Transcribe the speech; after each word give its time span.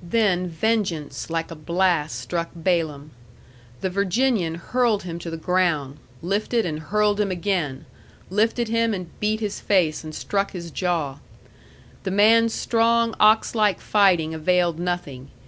Then 0.00 0.46
vengeance 0.46 1.28
like 1.28 1.50
a 1.50 1.56
blast 1.56 2.20
struck 2.20 2.50
Balaam. 2.54 3.10
The 3.80 3.90
Virginian 3.90 4.54
hurled 4.54 5.02
him 5.02 5.18
to 5.18 5.28
the 5.28 5.36
ground, 5.36 5.96
lifted 6.22 6.64
and 6.64 6.78
hurled 6.78 7.18
him 7.18 7.32
again, 7.32 7.84
lifted 8.30 8.68
him 8.68 8.94
and 8.94 9.10
beat 9.18 9.40
his 9.40 9.58
face 9.58 10.04
and 10.04 10.14
struck 10.14 10.52
his 10.52 10.70
jaw. 10.70 11.16
The 12.04 12.12
man's 12.12 12.54
strong 12.54 13.16
ox 13.18 13.56
like 13.56 13.80
fighting 13.80 14.34
availed 14.34 14.78
nothing. 14.78 15.32